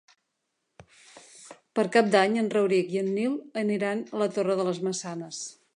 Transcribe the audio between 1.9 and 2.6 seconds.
Cap d'Any en